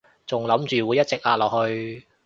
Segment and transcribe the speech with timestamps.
[0.25, 2.07] 仲諗住會一直壓落去